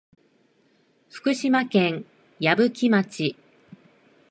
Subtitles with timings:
[1.11, 2.05] 福島県
[2.39, 3.35] 矢吹町